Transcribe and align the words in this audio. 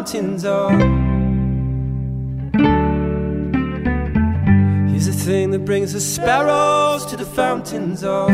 mountains 0.00 0.46
are. 0.46 0.78
He's 4.90 5.04
the 5.04 5.12
thing 5.12 5.50
that 5.50 5.66
brings 5.66 5.92
the 5.92 6.00
sparrows 6.00 7.04
to 7.04 7.18
the 7.18 7.26
fountains 7.26 8.02
of. 8.02 8.30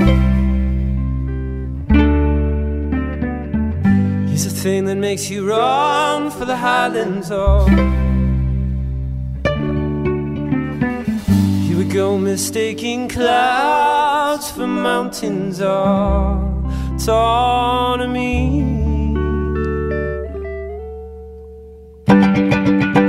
He's 4.30 4.44
the 4.44 4.56
thing 4.62 4.84
that 4.84 4.94
makes 4.94 5.28
you 5.28 5.48
run 5.48 6.30
for 6.30 6.44
the 6.44 6.56
highlands 6.56 7.32
of. 7.32 7.68
Here 11.66 11.76
we 11.76 11.84
go, 11.84 12.16
mistaking 12.16 13.08
clouds 13.08 14.52
for 14.52 14.68
mountains 14.68 15.60
of 15.60 16.64
autonomy. 16.94 18.75
Música 22.36 23.05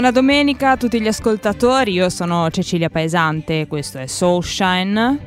Buona 0.00 0.14
domenica 0.14 0.70
a 0.70 0.76
tutti 0.78 0.98
gli 0.98 1.08
ascoltatori, 1.08 1.92
io 1.92 2.08
sono 2.08 2.48
Cecilia 2.48 2.88
Paesante, 2.88 3.66
questo 3.66 3.98
è 3.98 4.06
Soulshine. 4.06 5.18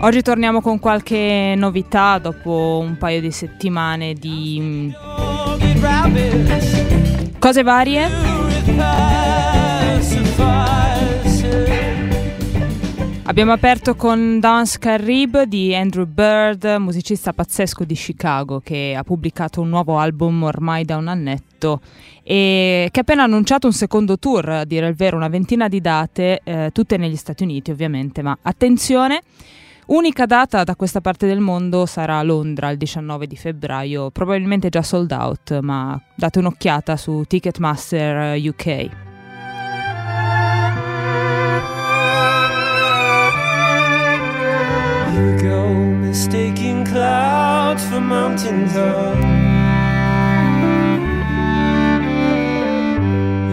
Oggi 0.00 0.22
torniamo 0.22 0.60
con 0.60 0.80
qualche 0.80 1.54
novità 1.56 2.18
dopo 2.18 2.80
un 2.82 2.98
paio 2.98 3.20
di 3.20 3.30
settimane 3.30 4.14
di 4.14 4.58
mm, 4.60 4.90
cose 7.38 7.62
varie. 7.62 8.10
Abbiamo 13.34 13.50
aperto 13.50 13.96
con 13.96 14.38
Dance 14.38 14.78
Carib 14.78 15.42
di 15.42 15.74
Andrew 15.74 16.06
Bird, 16.06 16.76
musicista 16.78 17.32
pazzesco 17.32 17.82
di 17.82 17.96
Chicago 17.96 18.60
che 18.60 18.94
ha 18.96 19.02
pubblicato 19.02 19.60
un 19.60 19.70
nuovo 19.70 19.98
album 19.98 20.44
ormai 20.44 20.84
da 20.84 20.96
un 20.98 21.08
annetto 21.08 21.80
e 22.22 22.88
che 22.92 22.98
ha 23.00 23.02
appena 23.02 23.24
annunciato 23.24 23.66
un 23.66 23.72
secondo 23.72 24.20
tour, 24.20 24.48
a 24.48 24.64
dire 24.64 24.86
il 24.86 24.94
vero, 24.94 25.16
una 25.16 25.26
ventina 25.26 25.66
di 25.66 25.80
date, 25.80 26.42
eh, 26.44 26.70
tutte 26.72 26.96
negli 26.96 27.16
Stati 27.16 27.42
Uniti 27.42 27.72
ovviamente, 27.72 28.22
ma 28.22 28.38
attenzione, 28.40 29.22
unica 29.86 30.26
data 30.26 30.62
da 30.62 30.76
questa 30.76 31.00
parte 31.00 31.26
del 31.26 31.40
mondo 31.40 31.86
sarà 31.86 32.22
Londra 32.22 32.70
il 32.70 32.76
19 32.76 33.26
di 33.26 33.36
febbraio, 33.36 34.12
probabilmente 34.12 34.68
già 34.68 34.82
sold 34.82 35.10
out, 35.10 35.58
ma 35.58 36.00
date 36.14 36.38
un'occhiata 36.38 36.96
su 36.96 37.24
Ticketmaster 37.26 38.38
UK. 38.38 39.13
Go 45.14 45.72
mistaking 45.72 46.84
clouds 46.84 47.84
for 47.88 48.00
mountain 48.00 48.68
top. 48.68 49.16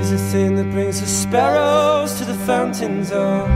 Is 0.02 0.12
a 0.12 0.18
thing 0.18 0.56
that 0.56 0.72
brings 0.72 1.02
the 1.02 1.06
sparrows 1.06 2.18
to 2.18 2.26
the 2.26 2.34
fountains 2.34 3.12
of. 3.12 3.48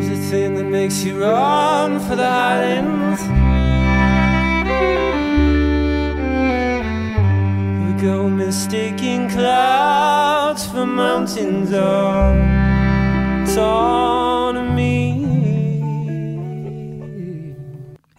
Is 0.00 0.08
a 0.18 0.30
thing 0.30 0.56
that 0.56 0.66
makes 0.66 1.04
you 1.04 1.20
run 1.22 2.00
for 2.00 2.16
the 2.16 2.28
highlands. 2.28 3.22
You 7.84 8.02
go 8.02 8.28
mistaking 8.28 9.28
clouds 9.28 10.66
for 10.66 10.84
mountains 10.86 11.72
autonomy. 11.72 12.73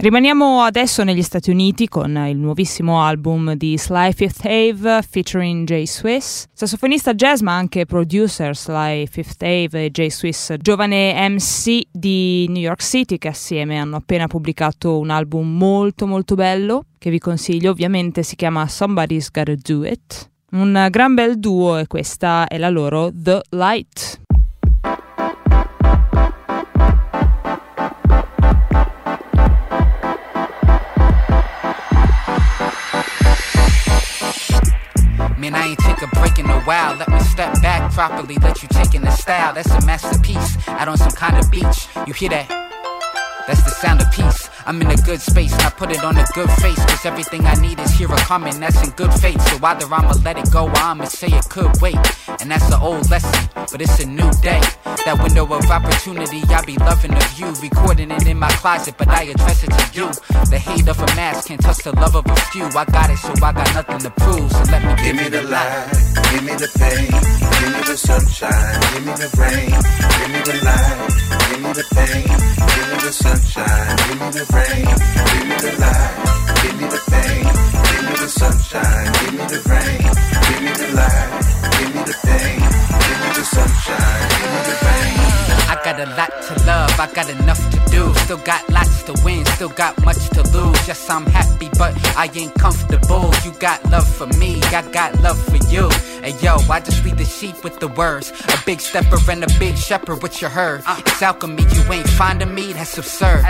Rimaniamo 0.06 0.62
adesso 0.62 1.04
negli 1.04 1.24
Stati 1.24 1.50
Uniti 1.50 1.88
con 1.88 2.16
il 2.28 2.38
nuovissimo 2.38 3.02
album 3.02 3.56
di 3.56 3.76
Sly 3.76 4.14
Fifth 4.14 4.46
Ave 4.46 5.02
featuring 5.02 5.66
Jay 5.66 5.88
Swiss, 5.88 6.46
sassofonista 6.54 7.16
jazz 7.16 7.42
ma 7.42 7.56
anche 7.56 7.88
producer 7.88 8.56
Sly 8.56 9.08
Fifth 9.08 9.42
Ave 9.42 9.86
e 9.86 9.90
Jay 9.90 10.12
Swiss, 10.12 10.54
giovane 10.60 11.28
MC 11.30 11.88
di 11.92 12.46
New 12.50 12.62
York 12.62 12.84
City 12.84 13.18
che 13.18 13.30
assieme 13.30 13.80
hanno 13.80 13.96
appena 13.96 14.28
pubblicato 14.28 15.00
un 15.00 15.10
album 15.10 15.58
molto 15.58 16.06
molto 16.06 16.36
bello 16.36 16.86
che 17.00 17.10
vi 17.10 17.18
consiglio, 17.18 17.72
ovviamente 17.72 18.22
si 18.22 18.36
chiama 18.36 18.68
Somebody's 18.68 19.32
Gotta 19.32 19.56
Do 19.56 19.86
It. 19.86 20.30
Un 20.52 20.88
gran 20.92 21.16
bel 21.16 21.40
duo 21.40 21.80
e 21.80 21.88
questa 21.88 22.46
è 22.46 22.60
la 22.60 22.70
loro 22.70 23.10
The 23.12 23.42
Light. 23.50 24.25
Man, 35.56 35.64
I 35.64 35.68
ain't 35.70 35.80
take 35.80 36.02
a 36.02 36.08
break 36.08 36.38
in 36.38 36.50
a 36.50 36.60
while. 36.62 36.98
Let 36.98 37.10
me 37.10 37.20
step 37.20 37.62
back 37.62 37.92
properly, 37.94 38.36
let 38.36 38.62
you 38.62 38.68
take 38.70 38.94
in 38.94 39.02
the 39.02 39.12
style. 39.12 39.54
That's 39.54 39.70
a 39.72 39.86
masterpiece. 39.86 40.68
Out 40.68 40.88
on 40.88 40.98
some 40.98 41.12
kind 41.12 41.38
of 41.38 41.50
beach. 41.50 41.88
You 42.06 42.14
hear 42.14 42.30
that? 42.30 42.75
That's 43.48 43.62
the 43.62 43.70
sound 43.70 44.02
of 44.02 44.12
peace. 44.12 44.50
I'm 44.66 44.82
in 44.82 44.90
a 44.90 44.98
good 44.98 45.22
space, 45.22 45.54
I 45.60 45.70
put 45.70 45.92
it 45.92 46.04
on 46.04 46.18
a 46.18 46.26
good 46.34 46.50
face. 46.64 46.84
Cause 46.86 47.06
everything 47.06 47.46
I 47.46 47.54
need 47.56 47.80
is 47.80 47.92
here 47.92 48.12
a 48.12 48.18
coming, 48.18 48.60
that's 48.60 48.82
in 48.84 48.90
good 48.92 49.14
faith. 49.14 49.40
So 49.50 49.60
either 49.64 49.86
I'ma 49.86 50.14
let 50.24 50.38
it 50.38 50.52
go 50.52 50.66
or 50.66 50.78
I'ma 50.78 51.06
say 51.06 51.28
it 51.28 51.48
could 51.50 51.80
wait. 51.82 52.00
And 52.42 52.50
that's 52.50 52.68
the 52.70 52.80
old 52.80 53.08
lesson, 53.10 53.50
but 53.54 53.82
it's 53.82 54.00
a 54.00 54.08
new 54.08 54.32
day. 54.42 54.62
That 55.06 55.22
window 55.22 55.46
of 55.46 55.70
opportunity, 55.70 56.42
I 56.50 56.66
be 56.66 56.78
loving 56.78 57.12
the 57.12 57.26
view. 57.36 57.54
Recording 57.62 58.10
it 58.10 58.26
in 58.26 58.40
my 58.40 58.50
closet, 58.50 58.96
but 58.98 59.08
I 59.10 59.24
address 59.24 59.64
it 59.64 59.70
to 59.70 59.86
you. 59.94 60.08
The 60.50 60.58
hate 60.58 60.88
of 60.88 61.00
a 61.00 61.06
mass 61.16 61.46
can't 61.46 61.62
touch 61.62 61.84
the 61.84 61.92
love 61.92 62.16
of 62.16 62.26
a 62.26 62.36
few. 62.50 62.66
I 62.66 62.86
got 62.86 63.12
it, 63.12 63.18
so 63.18 63.32
I 63.46 63.52
got 63.54 63.74
nothing 63.76 64.00
to 64.00 64.10
prove. 64.10 64.52
So 64.52 64.64
let 64.74 64.82
me 64.82 65.04
give 65.04 65.16
me 65.16 65.30
the 65.30 65.44
light, 65.44 65.94
give 66.34 66.44
me 66.44 66.54
the 66.58 66.70
pain, 66.82 67.14
give 67.62 67.72
me 67.78 67.82
the 67.86 67.98
sunshine, 67.98 68.82
give 68.94 69.06
me 69.06 69.14
the 69.14 69.30
rain, 69.38 69.70
give 69.70 70.32
me 70.34 70.42
the 70.42 70.58
light, 70.66 71.45
give 71.56 71.64
me 71.64 71.74
the 71.74 71.84
pain, 71.96 72.28
give 72.28 72.88
me 72.92 72.98
the 73.00 73.12
sunshine, 73.14 73.96
give 73.96 74.20
me 74.20 74.30
the 74.32 74.44
rain, 74.52 74.86
give 75.32 75.48
me 75.48 75.56
the 75.64 75.72
light, 75.80 76.16
give 76.62 76.76
me 76.82 76.88
the 76.88 77.02
pain, 77.12 77.44
give 77.88 78.04
me 78.08 78.16
the 78.20 78.28
sunshine, 78.28 79.12
give 79.14 79.34
me 79.34 79.46
the 79.48 79.60
rain, 79.70 80.02
give 80.48 80.62
me 80.66 80.72
the 80.82 80.88
light, 81.00 81.32
give 81.80 81.96
me 81.96 82.02
the 82.04 82.16
pain, 82.28 82.60
give 82.60 83.20
me 83.24 83.30
the 83.40 83.44
sunshine, 83.56 84.30
give 84.30 84.52
me 84.52 84.60
the 84.68 84.86
rain. 84.86 85.05
I 85.76 85.84
got 85.84 86.00
a 86.00 86.06
lot 86.16 86.32
to 86.44 86.66
love, 86.66 87.00
I 87.00 87.12
got 87.12 87.30
enough 87.30 87.60
to 87.72 87.92
do. 87.92 88.14
Still 88.20 88.38
got 88.38 88.68
lots 88.70 89.04
to 89.04 89.14
win, 89.26 89.46
still 89.46 89.68
got 89.68 90.02
much 90.06 90.30
to 90.30 90.42
lose. 90.56 90.88
Yes, 90.88 91.10
I'm 91.10 91.26
happy, 91.26 91.70
but 91.78 91.94
I 92.16 92.32
ain't 92.34 92.54
comfortable. 92.56 93.30
You 93.44 93.52
got 93.60 93.84
love 93.92 94.08
for 94.08 94.28
me, 94.40 94.62
I 94.64 94.90
got 94.92 95.20
love 95.22 95.38
for 95.44 95.58
you. 95.70 95.90
And 96.24 96.42
yo, 96.42 96.56
I 96.72 96.80
just 96.80 97.04
read 97.04 97.18
the 97.18 97.26
sheep 97.26 97.62
with 97.66 97.80
the 97.82 97.90
words. 97.90 98.32
A 98.48 98.58
big 98.66 98.80
stepper 98.80 99.18
and 99.30 99.44
a 99.44 99.60
big 99.60 99.76
shepherd 99.76 100.24
with 100.24 100.40
your 100.40 100.50
herd. 100.50 100.82
It's 100.88 101.22
alchemy, 101.22 101.64
you 101.64 101.92
ain't 101.92 102.08
finding 102.08 102.56
me, 102.56 102.72
that's 102.72 102.98
absurd. 102.98 103.44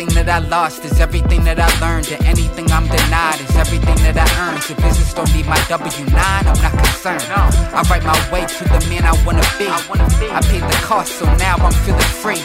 Anything 0.00 0.24
that 0.24 0.32
I 0.32 0.48
lost 0.48 0.82
is 0.86 0.98
everything 0.98 1.44
that 1.44 1.60
I 1.60 1.68
learned, 1.76 2.08
and 2.08 2.24
anything 2.24 2.72
I'm 2.72 2.88
denied 2.88 3.36
is 3.36 3.52
everything 3.52 4.00
that 4.00 4.16
I 4.16 4.24
earned. 4.40 4.64
Your 4.64 4.80
business 4.80 5.12
don't 5.12 5.28
need 5.36 5.44
my 5.44 5.60
W 5.68 5.92
9, 6.08 6.16
I'm 6.16 6.56
not 6.64 6.72
concerned. 6.72 7.20
I 7.28 7.84
write 7.84 8.00
my 8.08 8.16
way 8.32 8.48
to 8.48 8.64
the 8.64 8.80
man 8.88 9.04
I 9.04 9.12
wanna 9.28 9.44
be. 9.60 9.68
I 9.68 10.40
paid 10.48 10.64
the 10.64 10.80
cost, 10.88 11.20
so 11.20 11.28
now 11.36 11.60
I'm 11.60 11.76
feeling 11.84 12.00
free. 12.24 12.40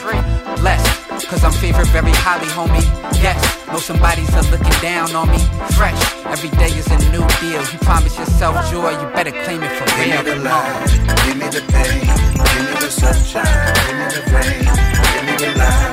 Blessed, 0.59 0.83
cause 1.31 1.47
I'm 1.47 1.55
favored 1.63 1.87
very 1.95 2.11
highly, 2.27 2.51
homie. 2.51 2.83
Yes, 3.23 3.39
know 3.71 3.79
somebody's 3.79 4.35
a 4.35 4.43
looking 4.51 4.75
down 4.83 5.15
on 5.15 5.31
me. 5.31 5.39
Fresh, 5.79 6.03
every 6.27 6.51
day 6.59 6.75
is 6.75 6.91
a 6.91 6.99
new 7.15 7.23
deal. 7.39 7.63
You 7.71 7.79
promise 7.87 8.19
yourself 8.19 8.59
joy, 8.69 8.99
you 8.99 9.07
better 9.15 9.31
claim 9.31 9.63
it 9.63 9.71
for 9.79 9.87
Give 9.95 10.11
me 10.11 10.11
real. 10.11 10.23
the 10.27 10.43
Come 10.43 10.59
on. 10.59 11.23
give 11.23 11.37
me 11.39 11.47
the 11.47 11.63
pain, 11.71 12.34
give 12.55 12.65
me 12.71 12.75
the 12.79 12.89
sunshine, 12.89 13.43
give 13.87 13.97
me 13.99 14.05
the 14.15 14.21
rain, 14.31 14.63
give 14.63 15.25
me 15.27 15.33
the 15.43 15.49
light, 15.59 15.91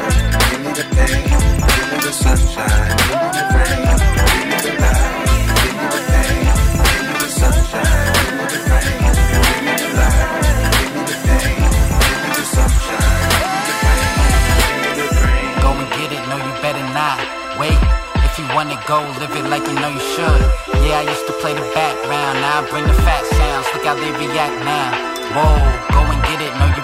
give 0.50 0.62
me 0.62 0.70
the 0.78 0.86
pain, 0.94 1.26
give 1.26 1.88
me 1.90 1.98
the 2.06 2.12
sunshine, 2.14 2.94
give 3.02 3.18
me 3.18 3.28
the 3.34 3.42
rain, 3.50 3.82
give 4.22 4.46
me 4.46 4.58
the 4.62 4.72
light, 4.78 5.10
give 5.58 5.74
me 5.74 5.86
the 5.90 6.00
pain, 6.10 6.46
give 6.86 7.02
me 7.02 7.14
the 7.18 7.28
sunshine, 7.40 8.14
give 8.14 8.34
me 8.38 8.44
the 8.52 8.60
rain, 8.70 8.94
give 9.02 9.62
me 9.66 9.74
the 9.82 9.88
light, 9.98 10.30
give 10.78 10.92
me 10.94 11.02
the 11.10 11.16
pain, 11.26 11.58
give 11.58 12.20
me 12.22 12.30
the 12.38 12.46
sunshine, 12.54 13.26
give 13.34 13.50
me 13.52 13.60
the 13.66 13.74
rain, 13.82 14.06
give 14.54 14.86
me 14.86 15.02
the 15.02 15.18
rain. 15.18 15.50
Go 15.62 15.70
and 15.82 15.90
get 15.98 16.10
it, 16.14 16.22
no, 16.30 16.36
you 16.38 16.52
better 16.62 16.86
not. 16.94 17.18
Wait, 17.58 17.80
if 18.22 18.32
you 18.38 18.46
wanna 18.54 18.78
go, 18.86 19.02
live 19.18 19.34
it 19.34 19.46
like 19.50 19.66
you 19.66 19.74
know 19.82 19.90
you 19.90 20.04
should. 20.14 20.42
Yeah, 20.86 21.02
I 21.02 21.04
used 21.10 21.26
to 21.26 21.34
play 21.42 21.54
the 21.54 21.66
background, 21.74 22.38
now 22.38 22.62
I 22.62 22.70
bring 22.70 22.86
the 22.86 22.94
fat 23.02 23.26
sounds. 23.26 23.66
Look 23.74 23.84
how 23.84 23.94
they 23.98 24.12
react 24.14 24.56
now. 24.62 25.10
Whoa, 25.32 25.56
go 25.94 26.11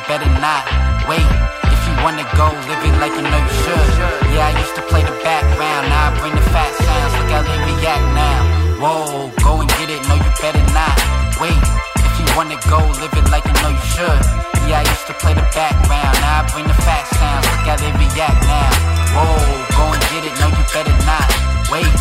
better 0.08 0.32
not. 0.40 0.64
Wait, 1.04 1.28
if 1.68 1.80
you 1.84 1.94
wanna 2.00 2.24
go, 2.32 2.48
live 2.64 2.80
it 2.80 2.96
like 2.96 3.12
you 3.12 3.20
know 3.20 3.36
you 3.44 3.54
should. 3.60 3.88
Yeah, 4.32 4.48
I 4.48 4.52
used 4.56 4.74
to 4.80 4.82
play 4.88 5.04
the 5.04 5.12
background, 5.20 5.84
now 5.92 6.08
I 6.08 6.16
bring 6.16 6.32
the 6.32 6.46
fat 6.48 6.72
sounds. 6.80 7.12
Look 7.20 7.28
how 7.28 7.44
they 7.44 7.58
react 7.68 8.06
now. 8.16 8.40
Whoa, 8.80 9.28
go 9.44 9.60
and 9.60 9.68
get 9.76 9.92
it, 9.92 10.00
no, 10.08 10.16
you 10.16 10.32
better 10.40 10.64
not. 10.72 10.96
Wait, 11.36 11.60
if 12.00 12.14
you 12.16 12.26
wanna 12.32 12.56
go, 12.72 12.80
live 13.04 13.12
it 13.12 13.28
like 13.28 13.44
you 13.44 13.54
know 13.60 13.68
you 13.68 13.84
should. 13.92 14.20
Yeah, 14.64 14.80
I 14.80 14.84
used 14.88 15.06
to 15.12 15.14
play 15.20 15.36
the 15.36 15.44
background, 15.52 16.16
now 16.24 16.40
I 16.40 16.48
bring 16.56 16.66
the 16.66 16.78
fat 16.80 17.04
sounds. 17.20 17.44
Look 17.52 17.68
how 17.68 17.76
they 17.76 17.92
react 17.92 18.40
now. 18.48 18.72
Whoa, 19.12 19.36
go 19.76 19.84
and 19.92 20.02
get 20.08 20.24
it, 20.24 20.34
no, 20.40 20.48
you 20.48 20.64
better 20.72 20.96
not. 21.04 21.28
Wait, 21.68 21.92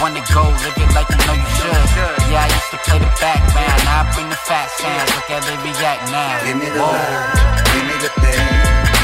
wanna 0.00 0.24
go, 0.32 0.42
live 0.64 0.76
it 0.80 0.90
like 0.96 1.08
you 1.12 1.18
know 1.26 1.36
you 1.36 1.48
should. 1.60 1.84
Yeah, 2.32 2.44
I 2.44 2.48
used 2.48 2.70
to 2.72 2.78
play 2.88 2.98
the 2.98 3.12
background, 3.20 3.80
now 3.84 4.00
I 4.00 4.12
bring 4.14 4.28
the 4.28 4.40
fat 4.48 4.68
sounds. 4.80 5.10
Look 5.14 5.28
how 5.28 5.40
they 5.44 5.56
react 5.60 6.02
now. 6.10 6.40
Give 6.44 6.56
me 6.56 6.68
the 6.72 6.80
Whoa. 6.80 6.92
light, 6.92 7.64
give 7.72 7.84
me 7.88 7.96
the 8.04 8.10
pain, 8.20 8.48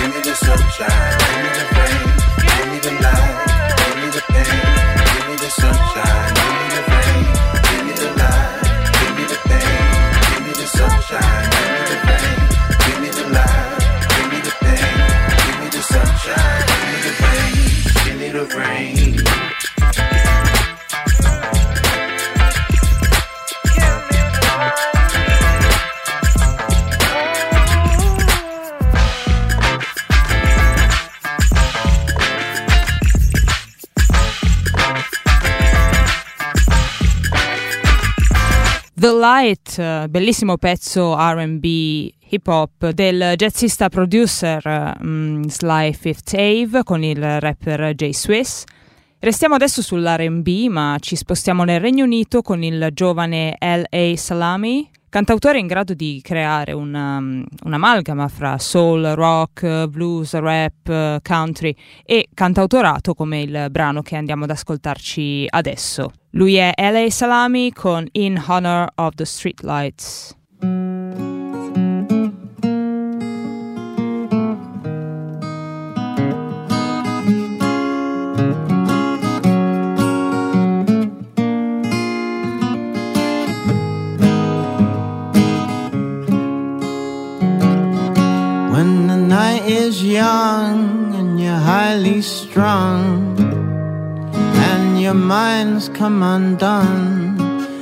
give 0.00 0.10
me 0.14 0.20
the 0.24 0.34
sunshine, 0.34 1.12
give 1.20 1.40
me 1.44 1.50
the 1.58 1.64
rain, 1.76 2.08
give 2.42 2.66
me 2.72 2.78
the 2.80 2.92
light, 3.04 3.36
give 3.76 3.96
me 4.02 4.08
the 4.16 4.22
pain, 4.32 4.56
give 5.12 5.26
me 5.28 5.36
the 5.36 5.50
sunshine, 5.50 6.35
Light, 39.28 40.06
bellissimo 40.06 40.56
pezzo 40.56 41.16
RB 41.18 41.64
hip 41.64 42.46
hop 42.46 42.90
del 42.90 43.32
jazzista 43.34 43.88
producer 43.88 44.94
um, 45.00 45.48
Sly 45.48 45.92
Fifth 45.94 46.32
Ave 46.34 46.84
con 46.84 47.02
il 47.02 47.40
rapper 47.40 47.92
J 47.96 48.10
Swiss. 48.10 48.62
Restiamo 49.18 49.56
adesso 49.56 49.82
sull'RB, 49.82 50.68
ma 50.68 50.96
ci 51.00 51.16
spostiamo 51.16 51.64
nel 51.64 51.80
Regno 51.80 52.04
Unito 52.04 52.40
con 52.40 52.62
il 52.62 52.90
giovane 52.92 53.56
L.A. 53.58 54.16
Salami, 54.16 54.88
cantautore 55.16 55.58
in 55.58 55.66
grado 55.66 55.94
di 55.94 56.20
creare 56.22 56.72
una, 56.72 57.16
un'amalgama 57.16 58.28
fra 58.28 58.58
soul, 58.58 59.02
rock, 59.14 59.86
blues, 59.86 60.34
rap, 60.34 61.22
country 61.22 61.74
e 62.04 62.28
cantautorato 62.34 63.14
come 63.14 63.40
il 63.40 63.68
brano 63.70 64.02
che 64.02 64.14
andiamo 64.14 64.44
ad 64.44 64.50
ascoltarci 64.50 65.46
adesso. 65.48 66.12
Lui 66.32 66.56
è 66.56 66.70
L.A. 66.76 67.08
Salami 67.08 67.72
con 67.72 68.06
In 68.12 68.44
Honor 68.46 68.92
of 68.96 69.14
the 69.14 69.24
Streetlights. 69.24 70.36
Is 89.68 90.02
young 90.02 91.14
and 91.14 91.40
you're 91.40 91.54
highly 91.74 92.22
strung, 92.22 93.36
and 94.68 95.00
your 95.00 95.14
mind's 95.14 95.88
come 95.88 96.22
undone, 96.22 97.40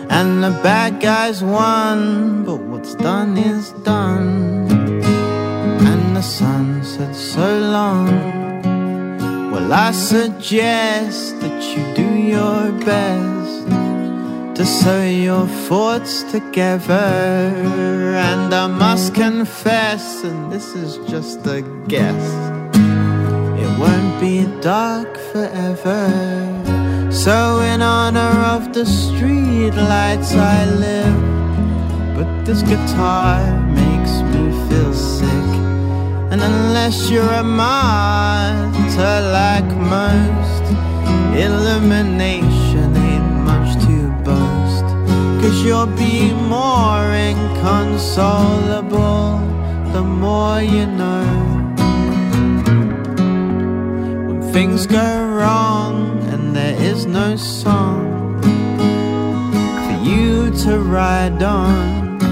and 0.09 0.43
the 0.43 0.50
bad 0.62 1.00
guys 1.00 1.45
won, 1.45 2.45
but 2.45 2.61
what's 2.61 2.95
done 2.95 3.37
is 3.37 3.73
done. 3.83 4.67
And 5.91 6.17
the 6.17 6.23
sun 6.23 6.83
said 6.83 7.14
so 7.14 7.59
long. 7.59 8.09
Well, 9.53 9.73
I 9.73 9.91
suggest 9.93 11.41
that 11.41 11.62
you 11.76 11.83
do 11.95 12.09
your 12.14 12.73
best 12.85 13.34
to 14.55 14.65
sew 14.65 15.05
your 15.05 15.47
thoughts 15.67 16.23
together. 16.31 16.95
And 18.31 18.55
I 18.55 18.67
must 18.69 19.15
confess, 19.15 20.23
and 20.23 20.53
this 20.53 20.75
is 20.77 20.99
just 21.11 21.45
a 21.47 21.63
guess, 21.89 22.25
it 23.63 23.71
won't 23.79 24.21
be 24.21 24.47
dark 24.61 25.17
forever. 25.33 26.03
So, 27.11 27.61
in 27.61 27.83
honor 27.83 28.35
of 28.55 28.73
the 28.73 28.87
street 28.87 29.75
lights, 29.75 30.33
I 30.35 30.65
live. 30.87 31.21
But 32.17 32.45
this 32.45 32.63
guitar 32.63 33.41
makes 33.83 34.13
me 34.31 34.53
feel 34.69 34.93
sick. 34.95 35.51
And 36.31 36.41
unless 36.43 37.11
you're 37.11 37.35
a 37.45 37.45
martyr 37.45 39.21
like 39.41 39.71
most, 39.97 40.65
illumination 41.37 42.54
Cause 45.45 45.61
you'll 45.63 45.87
be 45.89 46.33
more 46.33 47.13
inconsolable 47.13 49.37
the 49.93 50.03
more 50.03 50.63
you 50.63 50.87
know. 50.87 51.27
When 54.27 54.41
things 54.55 54.87
go 54.87 55.37
wrong 55.37 56.23
and 56.33 56.57
there 56.57 56.75
is 56.81 57.05
no 57.05 57.37
song 57.37 58.41
for 59.85 59.97
you 60.09 60.51
to 60.65 60.79
ride 60.79 61.43
on, 61.43 62.23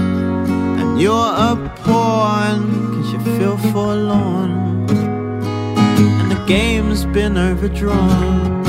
and 0.79 0.99
you're 0.99 1.13
a 1.13 1.55
pawn 1.83 2.61
cause 2.95 3.13
you 3.13 3.19
feel 3.37 3.57
forlorn, 3.71 4.89
and 4.89 6.31
the 6.31 6.43
game's 6.47 7.05
been 7.05 7.37
overdrawn. 7.37 8.63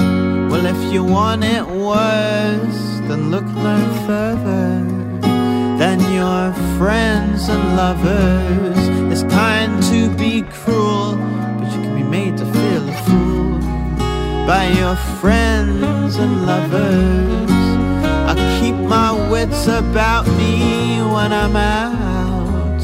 Well, 0.50 0.66
if 0.66 0.92
you 0.92 1.02
want 1.02 1.44
it 1.44 1.66
worse 1.66 2.93
then 3.08 3.30
look 3.30 3.44
no 3.44 3.78
further 4.06 4.82
than 5.78 6.00
your 6.12 6.52
friends 6.78 7.48
and 7.48 7.76
lovers. 7.76 8.78
It's 9.12 9.22
kind 9.32 9.82
to 9.84 10.08
be 10.16 10.42
cruel, 10.42 11.16
but 11.58 11.66
you 11.72 11.80
can 11.82 11.94
be 11.96 12.02
made 12.02 12.36
to 12.38 12.46
feel 12.46 12.88
a 12.88 12.96
fool 13.06 13.58
by 14.46 14.72
your 14.80 14.96
friends 15.20 16.16
and 16.16 16.46
lovers. 16.46 17.50
I 18.30 18.34
keep 18.60 18.74
my 18.74 19.12
wits 19.30 19.66
about 19.66 20.26
me 20.26 21.02
when 21.14 21.32
I'm 21.32 21.56
out 21.56 22.82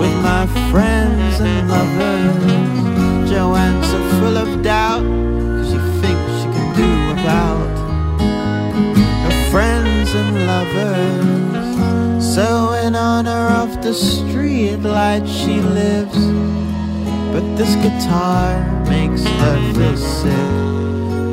with 0.00 0.14
my 0.22 0.46
friends 0.70 1.40
and 1.40 1.68
lovers. 1.68 3.30
Joanne's 3.30 3.67
the 13.88 13.94
street 13.94 14.76
light, 14.76 15.26
she 15.26 15.62
lives. 15.62 16.20
But 17.32 17.56
this 17.56 17.74
guitar 17.76 18.50
makes 18.84 19.24
her 19.24 19.72
feel 19.72 19.96
sick. 19.96 20.56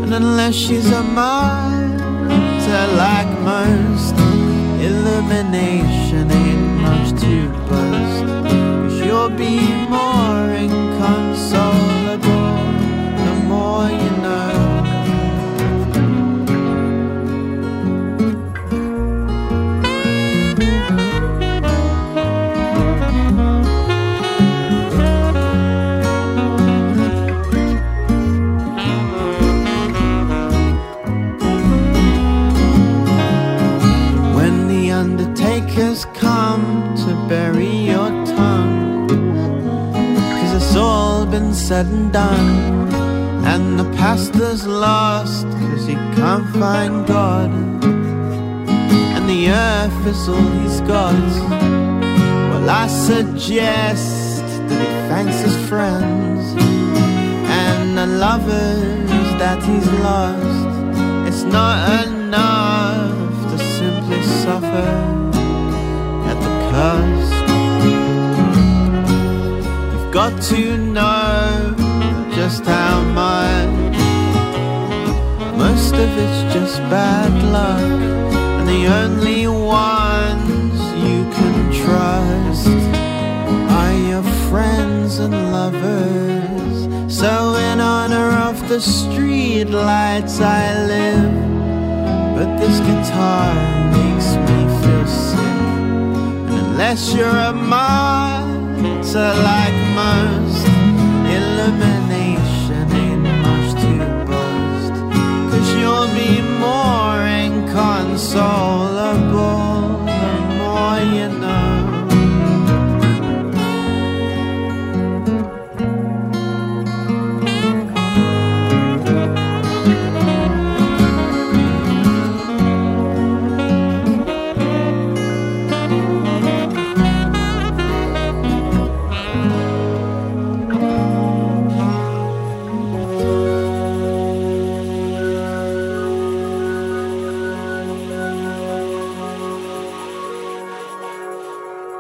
And 0.04 0.14
unless 0.14 0.56
she's 0.56 0.90
a 0.90 1.04
martyr 1.04 2.88
like 3.04 3.32
most, 3.42 4.16
illumination 4.90 6.32
ain't 6.32 6.68
much 6.86 7.10
to 7.24 7.50
boast. 7.68 8.26
You'll 9.04 9.36
be 9.48 9.60
more 9.98 10.46
inconsolable 10.66 12.56
the 13.20 13.34
more 13.50 13.90
you 13.90 14.12
know. 14.24 14.65
Said 41.68 41.88
and 41.88 42.14
done. 42.14 42.94
And 43.44 43.80
the 43.80 43.86
pastor's 43.98 44.68
lost 44.68 45.48
cause 45.48 45.88
he 45.88 45.96
can't 46.16 46.48
find 46.60 47.08
God. 47.08 47.50
And 49.16 49.28
the 49.28 49.50
earth 49.50 50.06
is 50.06 50.30
all 50.30 50.50
he's 50.62 50.82
got. 50.82 51.16
Well, 52.50 52.70
I 52.70 52.86
suggest 52.86 54.44
that 54.68 54.80
he 54.80 54.92
thanks 55.10 55.42
his 55.42 55.58
friends 55.68 56.44
and 57.64 57.98
the 57.98 58.06
lovers 58.06 59.30
that 59.42 59.60
he's 59.64 59.90
lost. 60.10 60.68
It's 61.28 61.44
not 61.58 62.06
enough 62.06 63.52
to 63.52 63.58
simply 63.58 64.22
suffer 64.22 64.92
at 66.30 66.38
the 66.46 66.54
cost 66.70 67.35
got 70.16 70.42
to 70.42 70.78
know 70.78 71.76
just 72.34 72.64
how 72.64 73.02
much. 73.02 73.98
Most 75.58 75.94
of 75.94 76.10
it's 76.24 76.54
just 76.54 76.78
bad 76.84 77.34
luck, 77.52 78.00
and 78.56 78.66
the 78.66 78.84
only 79.02 79.46
ones 79.46 80.80
you 81.04 81.20
can 81.36 81.56
trust 81.84 82.80
are 83.78 83.94
your 84.10 84.24
friends 84.48 85.20
and 85.20 85.36
lovers. 85.52 86.78
So, 87.14 87.56
in 87.56 87.82
honor 87.82 88.30
of 88.50 88.70
the 88.70 88.80
street 88.80 89.66
lights, 89.66 90.40
I 90.40 90.82
live. 90.94 91.36
But 92.38 92.56
this 92.62 92.80
guitar 92.80 93.54
makes 93.92 94.30
me 94.48 94.60
feel 94.80 95.08
sick. 95.08 95.40
And 96.48 96.58
unless 96.68 97.14
you're 97.14 97.40
a 97.52 97.52
martyr, 99.16 99.42
like 99.44 99.76
most, 99.96 100.68
illumination 101.38 102.92
ain't 102.92 103.24
much 103.42 103.70
to 103.82 103.92
boast. 104.28 104.94
Cause 105.52 105.70
you'll 105.80 106.12
be 106.14 106.32
more 106.60 107.20
inconsolable 107.26 109.65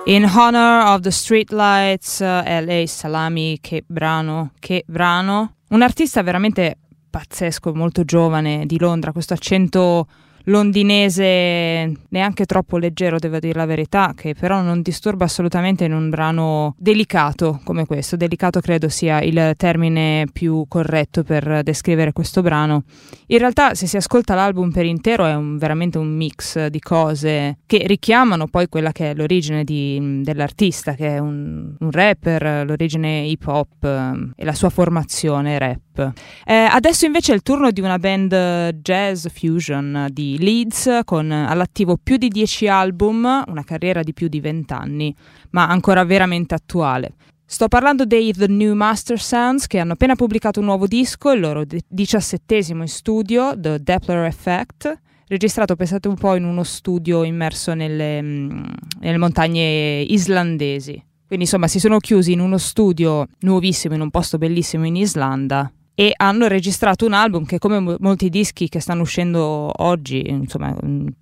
In 0.07 0.24
Honor 0.24 0.93
of 0.93 1.00
the 1.00 1.09
Streetlights, 1.09 2.19
uh, 2.19 2.43
LA 2.45 2.85
Salami, 2.85 3.57
che 3.59 3.83
brano, 3.88 4.51
che 4.59 4.83
brano. 4.85 5.55
Un 5.69 5.81
artista 5.81 6.21
veramente 6.21 6.77
pazzesco, 7.09 7.74
molto 7.74 8.05
giovane 8.05 8.67
di 8.67 8.77
Londra, 8.77 9.12
questo 9.12 9.33
accento 9.33 10.05
londinese 10.45 11.91
neanche 12.09 12.45
troppo 12.45 12.77
leggero, 12.77 13.19
devo 13.19 13.39
dire 13.39 13.57
la 13.57 13.65
verità, 13.65 14.13
che 14.15 14.33
però 14.33 14.61
non 14.61 14.81
disturba 14.81 15.25
assolutamente 15.25 15.85
in 15.85 15.93
un 15.93 16.09
brano 16.09 16.75
delicato 16.77 17.61
come 17.63 17.85
questo. 17.85 18.15
Delicato 18.15 18.59
credo 18.59 18.89
sia 18.89 19.21
il 19.21 19.53
termine 19.57 20.25
più 20.31 20.65
corretto 20.67 21.23
per 21.23 21.61
descrivere 21.63 22.11
questo 22.11 22.41
brano. 22.41 22.83
In 23.27 23.37
realtà, 23.37 23.73
se 23.73 23.87
si 23.87 23.97
ascolta 23.97 24.35
l'album 24.35 24.71
per 24.71 24.85
intero, 24.85 25.25
è 25.25 25.33
un, 25.33 25.57
veramente 25.57 25.97
un 25.97 26.15
mix 26.15 26.67
di 26.67 26.79
cose 26.79 27.57
che 27.65 27.83
richiamano 27.85 28.47
poi 28.47 28.67
quella 28.67 28.91
che 28.91 29.11
è 29.11 29.15
l'origine 29.15 29.63
di, 29.63 30.21
dell'artista, 30.23 30.93
che 30.93 31.15
è 31.15 31.17
un, 31.19 31.75
un 31.79 31.91
rapper, 31.91 32.65
l'origine 32.65 33.21
hip 33.21 33.45
hop 33.47 33.83
eh, 33.83 34.31
e 34.35 34.45
la 34.45 34.53
sua 34.53 34.69
formazione 34.69 35.57
rap. 35.57 35.85
Eh, 36.01 36.53
adesso 36.53 37.05
invece 37.05 37.31
è 37.31 37.35
il 37.35 37.41
turno 37.41 37.71
di 37.71 37.81
una 37.81 37.99
band 37.99 38.71
jazz 38.81 39.27
fusion 39.27 40.07
di 40.11 40.37
Leeds 40.39 41.01
con 41.03 41.31
all'attivo 41.31 41.97
più 42.01 42.17
di 42.17 42.27
10 42.27 42.67
album, 42.67 43.43
una 43.47 43.63
carriera 43.63 44.01
di 44.03 44.13
più 44.13 44.27
di 44.27 44.39
20 44.39 44.73
anni, 44.73 45.15
ma 45.51 45.67
ancora 45.67 46.03
veramente 46.03 46.53
attuale. 46.53 47.13
Sto 47.47 47.67
parlando 47.67 48.05
dei 48.05 48.33
The 48.33 48.47
New 48.47 48.73
Master 48.73 49.19
Sounds 49.19 49.67
che 49.67 49.77
hanno 49.77 49.93
appena 49.93 50.15
pubblicato 50.15 50.59
un 50.59 50.65
nuovo 50.65 50.87
disco, 50.87 51.31
il 51.31 51.39
loro 51.39 51.63
diciassettesimo 51.87 52.81
in 52.81 52.87
studio, 52.87 53.53
The 53.55 53.79
Doppler 53.83 54.25
Effect, 54.25 54.99
registrato, 55.27 55.75
pensate 55.75 56.07
un 56.07 56.15
po', 56.15 56.33
in 56.35 56.43
uno 56.43 56.63
studio 56.63 57.23
immerso 57.23 57.75
nelle, 57.75 58.19
mm, 58.19 58.63
nelle 59.01 59.17
montagne 59.17 60.01
islandesi. 60.01 60.93
Quindi 61.27 61.45
insomma 61.45 61.67
si 61.67 61.79
sono 61.79 61.99
chiusi 61.99 62.31
in 62.31 62.39
uno 62.39 62.57
studio 62.57 63.27
nuovissimo, 63.41 63.93
in 63.93 64.01
un 64.01 64.09
posto 64.09 64.39
bellissimo 64.39 64.85
in 64.85 64.95
Islanda 64.95 65.71
e 65.95 66.11
hanno 66.17 66.47
registrato 66.47 67.05
un 67.05 67.13
album 67.13 67.45
che 67.45 67.57
come 67.57 67.79
mo- 67.79 67.95
molti 67.99 68.29
dischi 68.29 68.67
che 68.67 68.81
stanno 68.81 69.01
uscendo 69.01 69.71
oggi, 69.77 70.27
insomma 70.27 70.75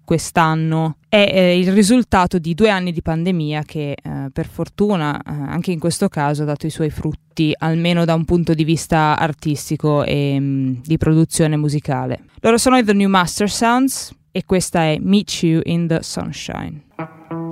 quest'anno, 0.04 0.98
è 1.08 1.30
eh, 1.32 1.60
il 1.60 1.72
risultato 1.72 2.40
di 2.40 2.56
due 2.56 2.70
anni 2.70 2.92
di 2.92 3.04
pandemia 3.04 3.62
che 3.64 3.92
eh, 3.92 4.30
per 4.34 4.48
fortuna 4.48 5.16
eh, 5.18 5.22
anche 5.30 5.72
in 5.72 5.80
questo 5.80 6.10
caso 6.10 6.42
ha 6.42 6.46
dato 6.46 6.66
i 6.66 6.72
suoi 6.72 6.90
frutti, 6.90 7.54
almeno 7.56 8.04
da 8.04 8.16
un 8.16 8.26
punto 8.26 8.56
di 8.56 8.64
vista 8.64 9.16
artistico 9.18 10.04
e 10.04 10.40
mh, 10.40 10.44
mm, 10.44 10.74
di 10.84 10.98
produzione 10.98 11.56
musicale. 11.56 12.24
Loro 12.40 12.58
sono 12.58 12.78
i 12.78 12.84
The 12.84 12.94
New 12.94 13.10
Master 13.10 13.50
Sounds 13.50 14.12
e 14.32 14.44
questa 14.44 14.86
è 14.86 14.98
Meet 15.00 15.44
You 15.44 15.62
in 15.66 15.86
the 15.86 16.00
Sunshine. 16.02 17.43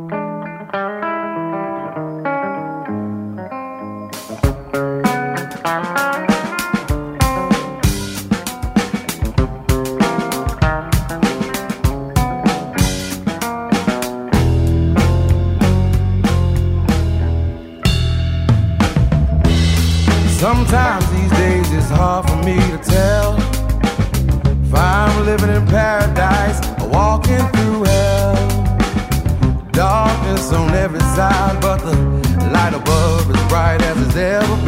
Sometimes 20.72 21.12
these 21.12 21.32
days 21.32 21.74
it's 21.74 21.90
hard 21.90 22.30
for 22.30 22.38
me 22.46 22.56
to 22.56 22.78
tell 22.78 23.36
if 23.36 24.74
I'm 24.74 25.26
living 25.26 25.50
in 25.50 25.68
paradise 25.68 26.62
or 26.82 26.88
walking 26.88 27.46
through 27.52 27.84
hell. 27.84 28.36
Darkness 29.74 30.54
on 30.54 30.70
every 30.74 31.02
side, 31.02 31.60
but 31.60 31.80
the 31.80 31.94
light 32.54 32.74
above 32.74 33.30
is 33.30 33.44
bright 33.50 33.82
as 33.82 34.08
it's 34.08 34.16
ever 34.16 34.61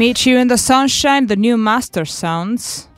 Meet 0.00 0.24
You 0.24 0.38
in 0.38 0.48
the 0.48 0.56
Sunshine, 0.56 1.26
The 1.26 1.36
New 1.36 1.58
Master 1.58 2.08
Sounds. 2.08 2.88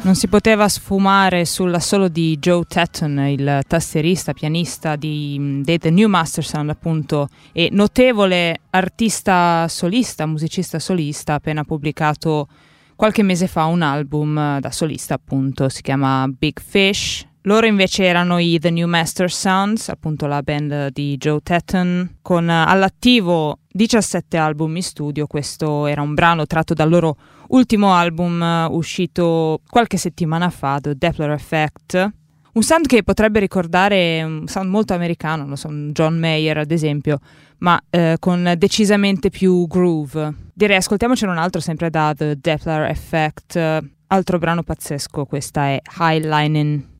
Non 0.00 0.14
si 0.14 0.26
poteva 0.26 0.66
sfumare 0.70 1.44
sull'assolo 1.44 2.08
di 2.08 2.38
Joe 2.38 2.64
Tatton, 2.66 3.18
il 3.26 3.60
tastierista, 3.66 4.32
pianista 4.32 4.96
di, 4.96 5.60
di 5.62 5.76
The 5.76 5.90
New 5.90 6.08
Master 6.08 6.42
Sound, 6.42 6.70
appunto, 6.70 7.28
e 7.52 7.68
notevole 7.70 8.60
artista 8.70 9.68
solista, 9.68 10.24
musicista 10.24 10.78
solista, 10.78 11.34
appena 11.34 11.62
pubblicato 11.62 12.48
qualche 12.96 13.22
mese 13.22 13.48
fa 13.48 13.66
un 13.66 13.82
album 13.82 14.60
da 14.60 14.70
solista, 14.70 15.12
appunto, 15.12 15.68
si 15.68 15.82
chiama 15.82 16.26
Big 16.26 16.58
Fish. 16.58 17.26
Loro 17.46 17.66
invece 17.66 18.04
erano 18.04 18.38
i 18.38 18.58
The 18.58 18.70
New 18.70 18.88
Master 18.88 19.30
Sounds, 19.30 19.90
appunto 19.90 20.24
la 20.24 20.42
band 20.42 20.88
di 20.92 21.18
Joe 21.18 21.40
Tatton, 21.42 22.16
con 22.22 22.48
all'attivo 22.48 23.58
17 23.70 24.38
album 24.38 24.76
in 24.76 24.82
studio. 24.82 25.26
Questo 25.26 25.86
era 25.86 26.00
un 26.00 26.14
brano 26.14 26.46
tratto 26.46 26.72
dal 26.72 26.88
loro 26.88 27.18
ultimo 27.48 27.92
album 27.92 28.40
uh, 28.40 28.74
uscito 28.74 29.60
qualche 29.68 29.98
settimana 29.98 30.48
fa, 30.48 30.78
The 30.80 30.94
Doppler 30.96 31.32
Effect. 31.32 32.12
Un 32.54 32.62
sound 32.62 32.86
che 32.86 33.02
potrebbe 33.02 33.40
ricordare 33.40 34.22
un 34.22 34.46
sound 34.46 34.70
molto 34.70 34.94
americano, 34.94 35.44
non 35.44 35.58
so, 35.58 35.68
John 35.92 36.18
Mayer 36.18 36.56
ad 36.56 36.70
esempio, 36.70 37.18
ma 37.58 37.78
eh, 37.90 38.16
con 38.20 38.54
decisamente 38.56 39.28
più 39.28 39.66
groove. 39.66 40.32
Direi 40.54 40.76
ascoltiamocene 40.76 41.30
un 41.30 41.38
altro 41.38 41.60
sempre 41.60 41.90
da 41.90 42.14
The 42.16 42.38
Doppler 42.40 42.88
Effect, 42.88 43.82
altro 44.06 44.38
brano 44.38 44.62
pazzesco, 44.62 45.26
questa 45.26 45.66
è 45.66 45.82
Highlining. 45.98 46.92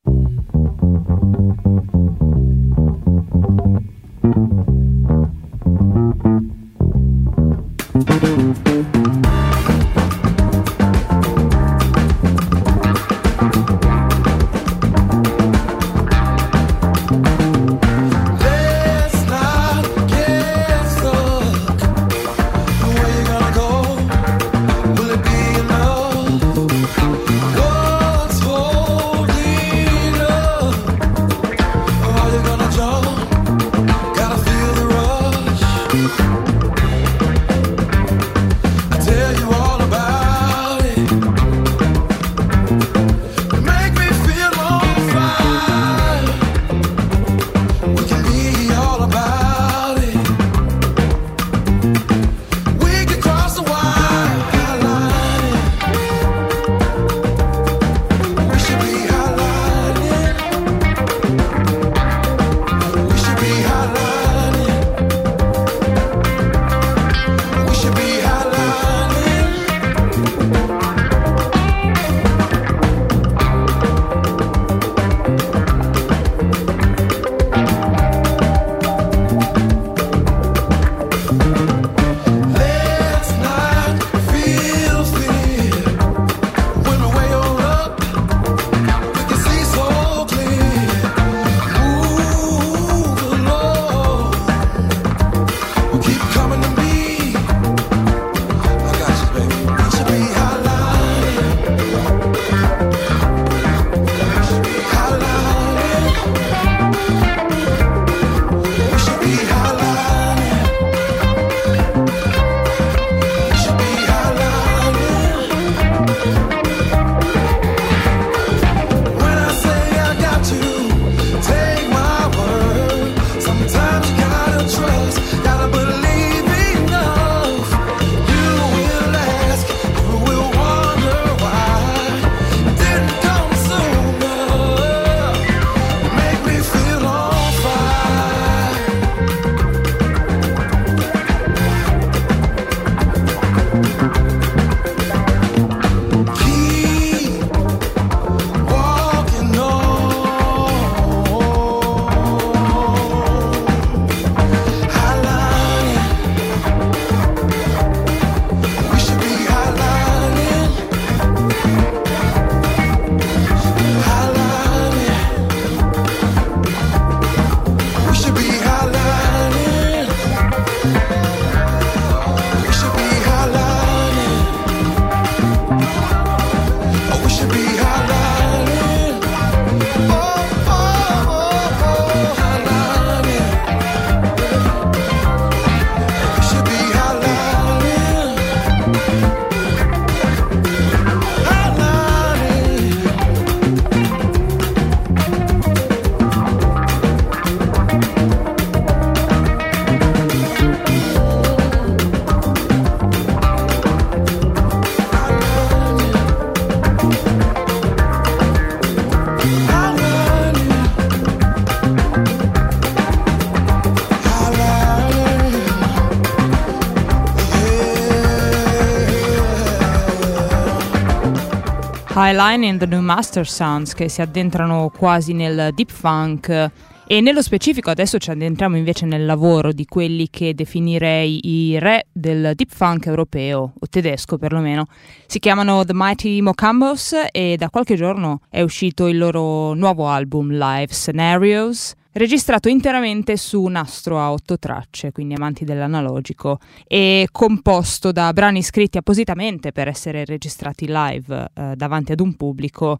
Highline 222.16 222.64
and 222.68 222.78
the 222.78 222.86
New 222.86 223.00
Master 223.00 223.44
Sounds 223.44 223.92
che 223.92 224.08
si 224.08 224.22
addentrano 224.22 224.88
quasi 224.96 225.32
nel 225.32 225.70
deep 225.74 225.90
funk 225.90 226.70
e 227.08 227.20
nello 227.20 227.42
specifico 227.42 227.90
adesso 227.90 228.18
ci 228.18 228.30
addentriamo 228.30 228.76
invece 228.76 229.04
nel 229.04 229.26
lavoro 229.26 229.72
di 229.72 229.84
quelli 229.84 230.28
che 230.30 230.54
definirei 230.54 231.40
i 231.42 231.78
re 231.80 232.06
del 232.12 232.52
deep 232.54 232.70
funk 232.72 233.06
europeo, 233.06 233.72
o 233.76 233.86
tedesco 233.90 234.38
perlomeno. 234.38 234.86
Si 235.26 235.40
chiamano 235.40 235.84
The 235.84 235.92
Mighty 235.92 236.40
Mocambos 236.40 237.16
e 237.32 237.56
da 237.58 237.68
qualche 237.68 237.96
giorno 237.96 238.42
è 238.48 238.60
uscito 238.60 239.08
il 239.08 239.18
loro 239.18 239.74
nuovo 239.74 240.06
album 240.06 240.52
Live 240.52 240.92
Scenarios 240.92 241.94
registrato 242.14 242.68
interamente 242.68 243.36
su 243.36 243.64
nastro 243.66 244.20
a 244.20 244.32
otto 244.32 244.58
tracce, 244.58 245.12
quindi 245.12 245.34
amanti 245.34 245.64
dell'analogico, 245.64 246.58
e 246.86 247.28
composto 247.30 248.12
da 248.12 248.32
brani 248.32 248.62
scritti 248.62 248.98
appositamente 248.98 249.72
per 249.72 249.88
essere 249.88 250.24
registrati 250.24 250.86
live 250.88 251.50
eh, 251.54 251.72
davanti 251.76 252.12
ad 252.12 252.20
un 252.20 252.34
pubblico, 252.34 252.98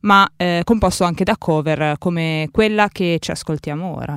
ma 0.00 0.28
eh, 0.36 0.62
composto 0.64 1.04
anche 1.04 1.24
da 1.24 1.36
cover 1.36 1.96
come 1.98 2.48
quella 2.52 2.88
che 2.88 3.18
ci 3.20 3.30
ascoltiamo 3.30 3.96
ora. 3.96 4.16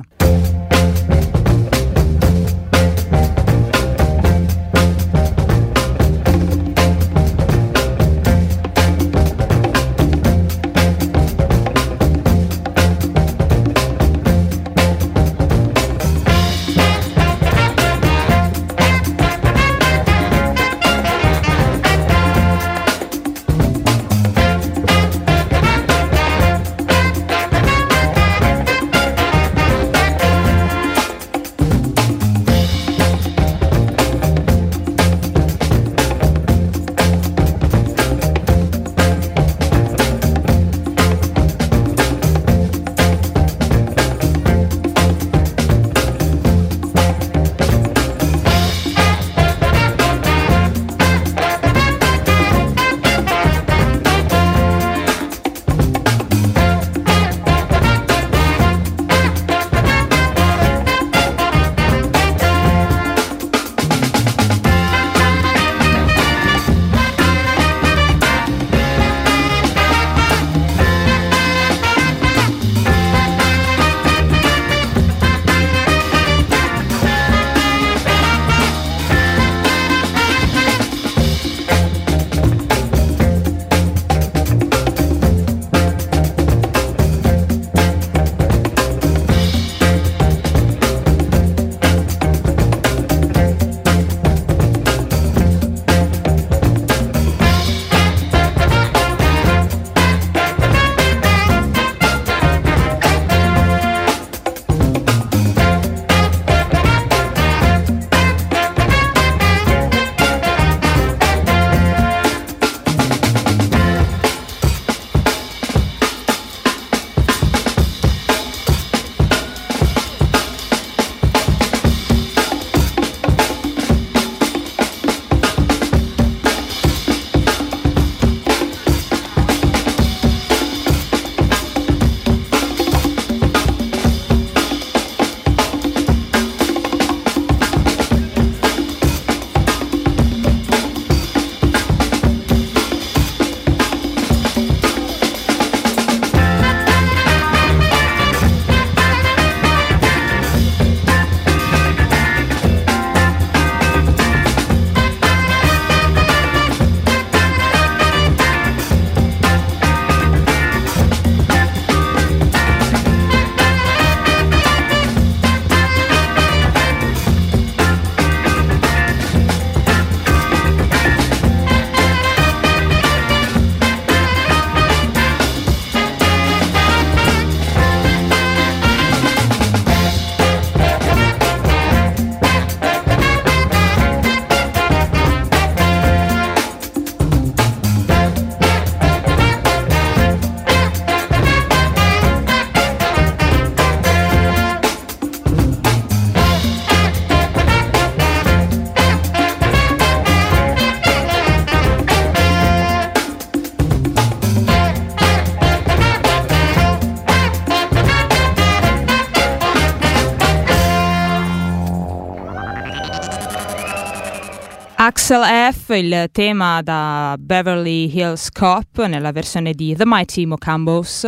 Il 215.94 216.28
tema 216.32 216.82
da 216.82 217.36
Beverly 217.38 218.10
Hills 218.14 218.50
Cop 218.50 219.04
nella 219.06 219.32
versione 219.32 219.72
di 219.72 219.94
The 219.94 220.04
Mighty 220.06 220.44
Mocambos. 220.44 221.26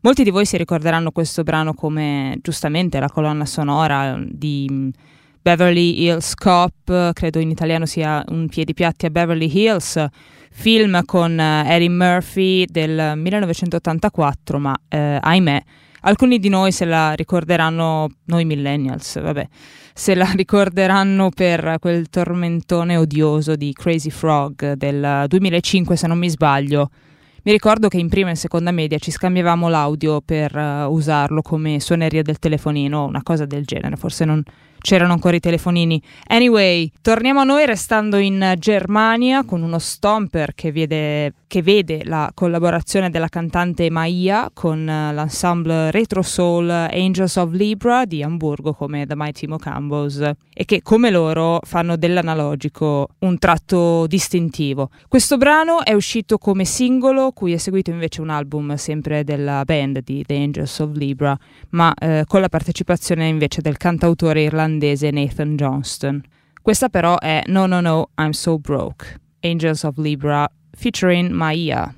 Molti 0.00 0.22
di 0.22 0.30
voi 0.30 0.44
si 0.44 0.56
ricorderanno 0.56 1.10
questo 1.10 1.42
brano 1.42 1.74
come 1.74 2.38
giustamente 2.42 3.00
la 3.00 3.08
colonna 3.08 3.44
sonora 3.44 4.18
di 4.26 4.92
Beverly 5.40 6.02
Hills 6.02 6.34
Cop, 6.34 7.12
credo 7.12 7.38
in 7.38 7.50
italiano 7.50 7.86
sia 7.86 8.24
Un 8.28 8.48
piedipiatti 8.48 9.06
a 9.06 9.10
Beverly 9.10 9.50
Hills, 9.52 10.04
film 10.50 11.04
con 11.04 11.38
Eddie 11.38 11.88
Murphy 11.88 12.64
del 12.66 13.14
1984, 13.16 14.58
ma 14.58 14.76
eh, 14.88 15.18
ahimè 15.20 15.62
alcuni 16.02 16.38
di 16.38 16.48
noi 16.48 16.72
se 16.72 16.84
la 16.84 17.12
ricorderanno, 17.12 18.08
noi 18.24 18.44
millennials, 18.44 19.20
vabbè 19.20 19.48
se 19.98 20.14
la 20.14 20.30
ricorderanno 20.36 21.30
per 21.30 21.76
quel 21.80 22.08
tormentone 22.08 22.96
odioso 22.96 23.56
di 23.56 23.72
Crazy 23.72 24.10
Frog 24.10 24.74
del 24.74 25.24
2005 25.26 25.96
se 25.96 26.06
non 26.06 26.18
mi 26.18 26.30
sbaglio. 26.30 26.90
Mi 27.42 27.52
ricordo 27.52 27.88
che 27.88 27.98
in 27.98 28.08
prima 28.08 28.30
e 28.30 28.34
seconda 28.36 28.70
media 28.70 28.98
ci 28.98 29.10
scambiavamo 29.10 29.68
l'audio 29.68 30.20
per 30.20 30.54
uh, 30.54 30.92
usarlo 30.92 31.42
come 31.42 31.80
suoneria 31.80 32.22
del 32.22 32.38
telefonino 32.38 33.00
o 33.00 33.06
una 33.06 33.22
cosa 33.22 33.44
del 33.44 33.64
genere, 33.64 33.96
forse 33.96 34.24
non, 34.24 34.42
c'erano 34.80 35.12
ancora 35.12 35.36
i 35.36 35.40
telefonini. 35.40 36.00
Anyway, 36.28 36.90
torniamo 37.02 37.40
a 37.40 37.44
noi 37.44 37.66
restando 37.66 38.16
in 38.16 38.54
Germania 38.58 39.44
con 39.44 39.62
uno 39.62 39.78
stomper 39.78 40.54
che 40.54 40.72
vede, 40.72 41.34
che 41.46 41.62
vede 41.62 42.04
la 42.04 42.30
collaborazione 42.34 43.10
della 43.10 43.28
cantante 43.28 43.90
Maia 43.90 44.50
con 44.52 44.84
l'ensemble 44.84 45.90
retro 45.90 46.22
soul 46.22 46.68
Angels 46.70 47.36
of 47.36 47.52
Libra 47.52 48.04
di 48.04 48.22
Hamburgo 48.22 48.72
come 48.72 49.06
The 49.06 49.14
Mighty 49.16 49.46
Mocambos 49.46 50.30
e 50.52 50.64
che 50.64 50.82
come 50.82 51.10
loro 51.10 51.60
fanno 51.62 51.96
dell'analogico 51.96 53.08
un 53.20 53.38
tratto 53.38 54.06
distintivo. 54.06 54.90
Questo 55.08 55.36
brano 55.36 55.84
è 55.84 55.92
uscito 55.92 56.38
come 56.38 56.64
singolo, 56.64 57.32
cui 57.32 57.52
è 57.52 57.56
seguito 57.56 57.90
invece 57.90 58.20
un 58.20 58.30
album 58.30 58.74
sempre 58.74 59.24
della 59.24 59.64
band 59.64 60.02
di 60.02 60.24
The 60.24 60.36
Angels 60.36 60.78
of 60.80 60.94
Libra, 60.94 61.36
ma 61.70 61.92
eh, 61.94 62.24
con 62.26 62.40
la 62.40 62.48
partecipazione 62.48 63.26
invece 63.26 63.60
del 63.60 63.76
cantautore 63.76 64.42
irlandese 64.42 64.66
Nathan 64.76 65.56
Johnston. 65.56 66.22
Questa 66.60 66.88
però 66.88 67.16
è 67.18 67.42
No 67.46 67.66
No 67.66 67.80
No, 67.80 68.10
I'm 68.18 68.32
So 68.32 68.58
Broke, 68.58 69.18
Angels 69.42 69.84
of 69.84 69.96
Libra 69.96 70.46
featuring 70.76 71.30
Maia. 71.30 71.94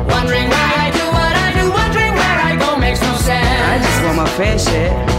Wondering 0.07 0.49
why 0.49 0.71
I 0.77 0.91
do 0.91 1.05
what 1.11 1.35
I 1.35 1.53
do, 1.53 1.71
wondering 1.71 2.13
where 2.13 2.39
I 2.39 2.55
go 2.57 2.77
makes 2.77 3.01
no 3.01 3.15
sense. 3.15 3.61
I 3.61 3.77
just 3.77 4.03
want 4.03 4.17
my 4.17 4.29
fair 4.29 4.57
share. 4.57 5.18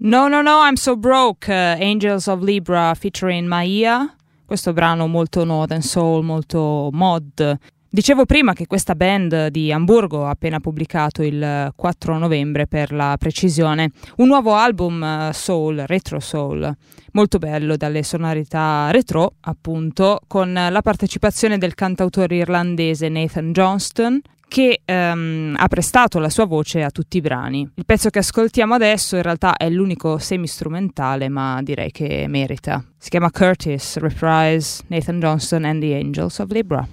No, 0.00 0.28
no, 0.28 0.42
no, 0.42 0.60
I'm 0.62 0.74
so 0.76 0.96
broke. 0.96 1.48
eh, 1.50 1.76
Angels 1.80 2.26
of 2.26 2.42
Libra 2.42 2.94
featuring 2.94 3.46
Maia. 3.46 4.14
Questo 4.44 4.72
brano 4.72 5.06
molto 5.06 5.42
Northern 5.44 5.80
Soul, 5.82 6.22
molto 6.24 6.90
mod. 6.92 7.58
Dicevo 7.88 8.26
prima 8.26 8.52
che 8.52 8.66
questa 8.66 8.94
band 8.94 9.46
di 9.46 9.72
Hamburgo 9.72 10.26
ha 10.26 10.30
appena 10.30 10.60
pubblicato 10.60 11.22
il 11.22 11.72
4 11.74 12.18
novembre, 12.18 12.66
per 12.66 12.92
la 12.92 13.16
precisione, 13.18 13.90
un 14.16 14.26
nuovo 14.26 14.54
album 14.54 15.02
eh, 15.02 15.30
soul, 15.32 15.82
retro 15.86 16.20
soul, 16.20 16.70
molto 17.12 17.38
bello 17.38 17.76
dalle 17.76 18.02
sonorità 18.02 18.90
retro, 18.90 19.36
appunto, 19.40 20.20
con 20.26 20.52
la 20.52 20.82
partecipazione 20.82 21.56
del 21.56 21.74
cantautore 21.74 22.36
irlandese 22.36 23.08
Nathan 23.08 23.52
Johnston, 23.52 24.20
che 24.48 24.80
ehm, 24.84 25.54
ha 25.58 25.68
prestato 25.68 26.18
la 26.18 26.30
sua 26.30 26.46
voce 26.46 26.82
a 26.82 26.90
tutti 26.90 27.18
i 27.18 27.20
brani. 27.20 27.68
Il 27.74 27.84
pezzo 27.84 28.10
che 28.10 28.20
ascoltiamo 28.20 28.74
adesso 28.74 29.16
in 29.16 29.22
realtà 29.22 29.56
è 29.56 29.68
l'unico 29.68 30.18
semi-strumentale, 30.18 31.28
ma 31.28 31.60
direi 31.62 31.90
che 31.90 32.26
merita. 32.28 32.84
Si 32.98 33.10
chiama 33.10 33.30
Curtis, 33.30 33.98
Reprise, 33.98 34.82
Nathan 34.88 35.20
Johnston 35.20 35.64
and 35.64 35.80
the 35.80 35.94
Angels 35.94 36.38
of 36.38 36.50
Libra. 36.50 36.86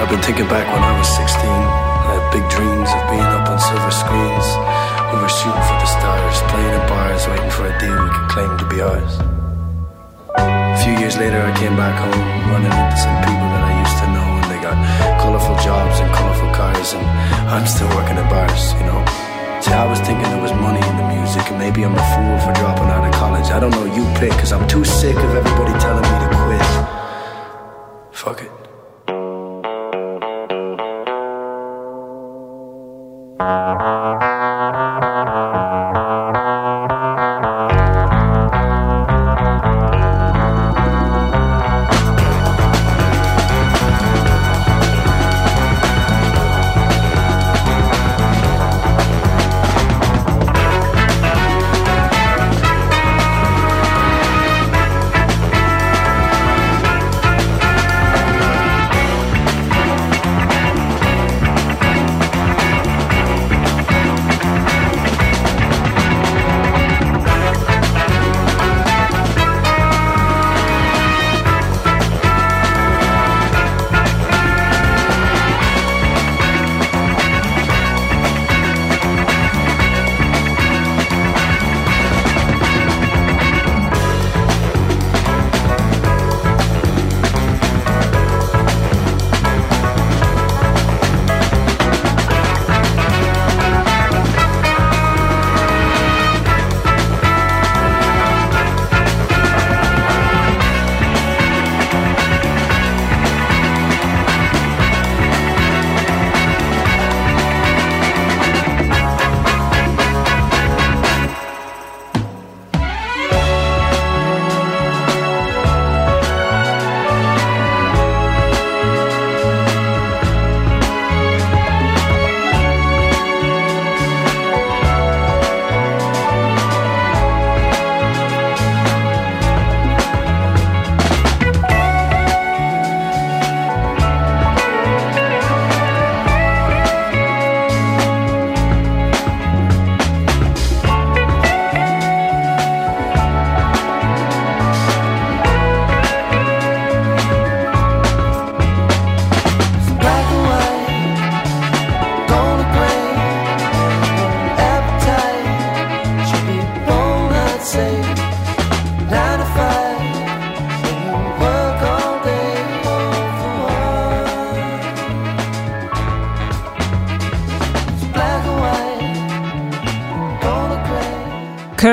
I've 0.00 0.08
been 0.08 0.20
thinking 0.22 0.48
back 0.48 0.66
when 0.72 0.82
I 0.82 0.98
was 0.98 1.08
16. 1.08 1.46
I 1.46 2.18
had 2.18 2.32
big 2.32 2.48
dreams 2.48 2.90
of 2.90 3.10
being 3.10 3.22
up 3.22 3.48
on 3.48 3.58
silver 3.58 3.90
screens. 3.90 4.69
We 5.10 5.18
were 5.18 5.28
shooting 5.28 5.66
for 5.66 5.74
the 5.82 5.86
stars, 5.86 6.40
playing 6.54 6.70
in 6.70 6.86
bars, 6.86 7.26
waiting 7.26 7.50
for 7.50 7.66
a 7.66 7.74
deal 7.82 7.98
we 7.98 8.10
could 8.14 8.30
claim 8.30 8.54
to 8.58 8.66
be 8.70 8.80
ours. 8.80 9.18
A 10.38 10.78
few 10.84 10.92
years 11.02 11.18
later, 11.18 11.42
I 11.42 11.50
came 11.58 11.74
back 11.74 11.98
home, 11.98 12.14
running 12.46 12.70
into 12.70 12.96
some 12.96 13.18
people 13.26 13.50
that 13.50 13.64
I 13.66 13.74
used 13.82 13.98
to 13.98 14.06
know, 14.14 14.38
and 14.38 14.46
they 14.46 14.62
got 14.62 14.78
colourful 15.18 15.58
jobs 15.58 15.98
and 15.98 16.06
colourful 16.14 16.54
cars, 16.54 16.94
and 16.94 17.02
I'm 17.50 17.66
still 17.66 17.90
working 17.98 18.22
at 18.22 18.30
bars, 18.30 18.70
you 18.78 18.86
know. 18.86 19.02
See, 19.60 19.74
I 19.74 19.82
was 19.90 19.98
thinking 19.98 20.30
there 20.30 20.40
was 20.40 20.54
money 20.54 20.78
in 20.78 20.96
the 20.96 21.08
music, 21.10 21.42
and 21.50 21.58
maybe 21.58 21.82
I'm 21.82 21.98
a 21.98 22.06
fool 22.14 22.38
for 22.46 22.54
dropping 22.54 22.86
out 22.86 23.02
of 23.02 23.10
college. 23.12 23.50
I 23.50 23.58
don't 23.58 23.72
know, 23.72 23.86
you 23.90 24.06
pick, 24.22 24.30
cause 24.38 24.52
I'm 24.52 24.68
too 24.68 24.84
sick 24.84 25.16
of 25.16 25.34
everybody 25.34 25.72
telling 25.82 26.06
me 26.06 26.18
to 26.22 26.28
quit. 26.38 26.62
Fuck 28.14 28.42
it. 28.46 28.52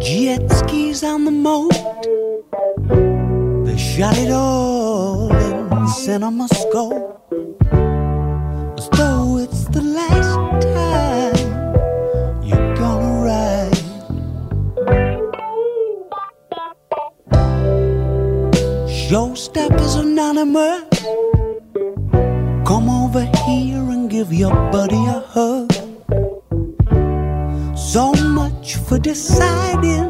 Jet 0.00 0.52
skis 0.52 1.02
on 1.02 1.24
the 1.24 1.30
moat. 1.30 1.72
They 3.64 3.78
shot 3.78 4.18
it 4.18 4.30
all 4.30 4.71
in 5.92 6.04
cinema 6.04 6.48
scope. 6.48 7.32
As 8.78 8.88
though 8.90 9.38
it's 9.38 9.64
the 9.76 9.82
last 9.82 10.36
time 10.74 11.36
you're 12.42 12.74
gonna 12.74 13.24
ride. 13.26 13.78
Showstoppers 18.88 19.94
Anonymous. 20.00 20.84
Come 22.66 22.88
over 22.88 23.24
here 23.46 23.84
and 23.94 24.10
give 24.10 24.32
your 24.32 24.54
buddy 24.72 25.04
a 25.16 25.20
hug. 25.34 25.72
So 27.76 28.12
much 28.12 28.76
for 28.76 28.98
deciding 28.98 30.01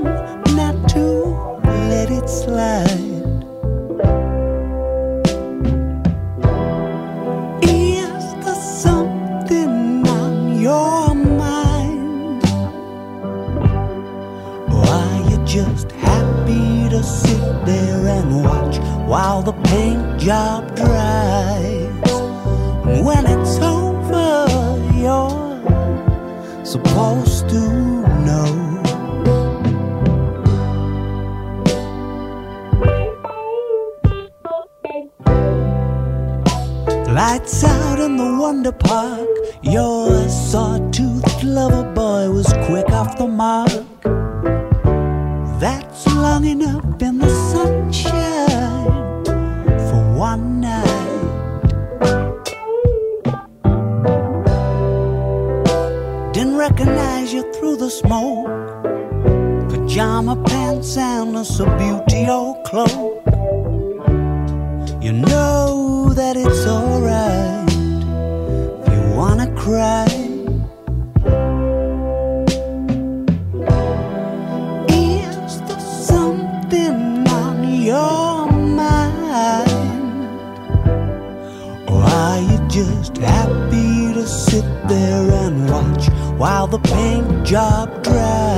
the 86.72 86.78
paint 86.78 87.44
job 87.44 88.02
dries? 88.02 88.51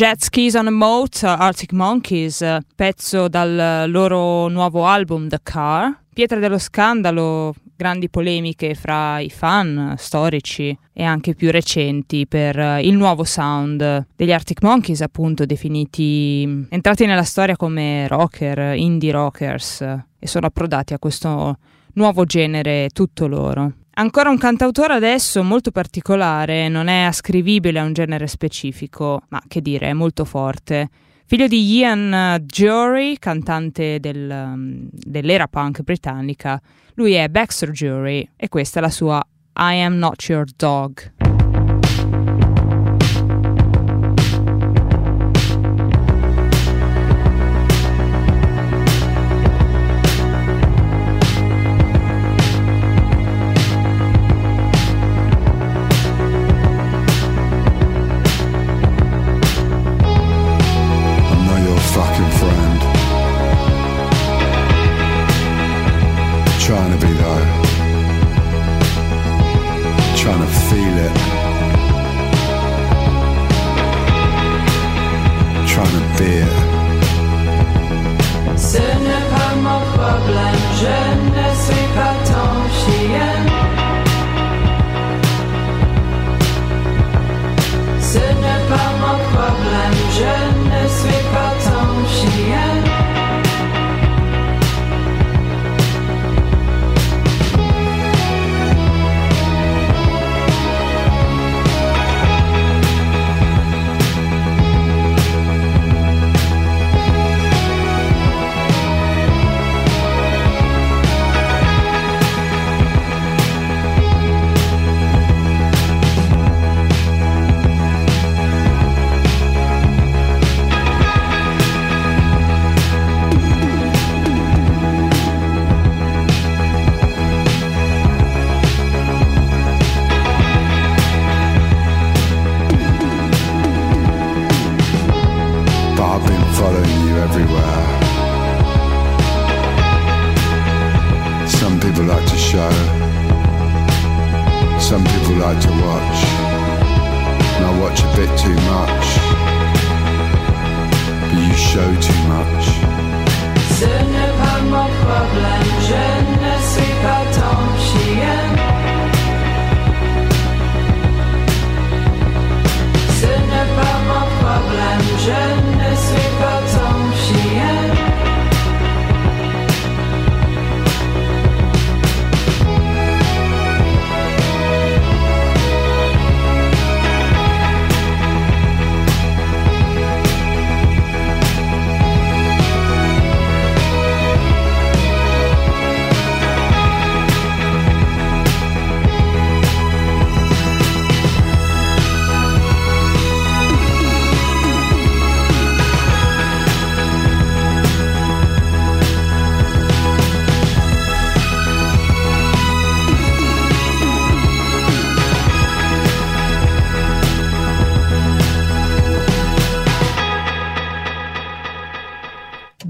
Jet 0.00 0.22
Skis 0.22 0.54
on 0.54 0.66
a 0.66 0.70
Moat, 0.70 1.20
Arctic 1.24 1.72
Monkeys, 1.72 2.40
eh, 2.40 2.62
pezzo 2.74 3.28
dal 3.28 3.84
loro 3.90 4.48
nuovo 4.48 4.86
album 4.86 5.28
The 5.28 5.40
Car. 5.42 5.94
Pietra 6.10 6.38
dello 6.38 6.56
scandalo, 6.56 7.52
grandi 7.76 8.08
polemiche 8.08 8.74
fra 8.74 9.18
i 9.18 9.28
fan 9.28 9.96
storici 9.98 10.74
e 10.94 11.02
anche 11.02 11.34
più 11.34 11.50
recenti 11.50 12.26
per 12.26 12.80
il 12.82 12.96
nuovo 12.96 13.24
sound 13.24 14.06
degli 14.16 14.32
Arctic 14.32 14.62
Monkeys, 14.62 15.02
appunto 15.02 15.44
definiti 15.44 16.44
mm, 16.46 16.62
entrati 16.70 17.04
nella 17.04 17.22
storia 17.22 17.56
come 17.56 18.08
rocker, 18.08 18.74
indie 18.78 19.12
rockers 19.12 19.82
e 19.82 20.26
sono 20.26 20.46
approdati 20.46 20.94
a 20.94 20.98
questo 20.98 21.58
nuovo 21.92 22.24
genere 22.24 22.88
tutto 22.90 23.26
loro. 23.26 23.79
Ancora 24.00 24.30
un 24.30 24.38
cantautore 24.38 24.94
adesso 24.94 25.42
molto 25.42 25.70
particolare, 25.70 26.70
non 26.70 26.86
è 26.86 27.02
ascrivibile 27.02 27.80
a 27.80 27.84
un 27.84 27.92
genere 27.92 28.28
specifico, 28.28 29.24
ma 29.28 29.42
che 29.46 29.60
dire, 29.60 29.88
è 29.88 29.92
molto 29.92 30.24
forte. 30.24 30.88
Figlio 31.26 31.46
di 31.46 31.76
Ian 31.76 32.42
Jury, 32.46 33.18
cantante 33.18 34.00
del, 34.00 34.30
um, 34.30 34.88
dell'era 34.90 35.48
punk 35.48 35.82
britannica, 35.82 36.58
lui 36.94 37.12
è 37.12 37.28
Baxter 37.28 37.72
Jury 37.72 38.26
e 38.36 38.48
questa 38.48 38.78
è 38.78 38.82
la 38.82 38.88
sua 38.88 39.22
I 39.58 39.82
Am 39.82 39.96
Not 39.98 40.22
Your 40.22 40.46
Dog. 40.56 41.19